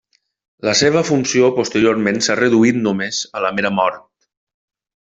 La 0.67 0.71
seva 0.79 1.03
funció 1.09 1.51
posteriorment 1.59 2.19
s'ha 2.29 2.39
reduït 2.41 2.83
només 2.89 3.21
a 3.41 3.47
la 3.49 3.57
mera 3.61 3.75
mort. 3.83 4.07